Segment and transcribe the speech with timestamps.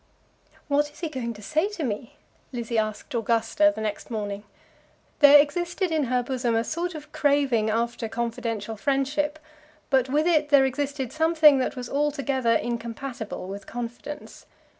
[0.67, 2.15] "What is he going to say to me?"
[2.51, 4.45] Lizzie asked Augusta the next morning.
[5.19, 9.37] There existed in her bosom a sort of craving after confidential friendship,
[9.91, 14.47] but with it there existed something that was altogether incompatible with confidence.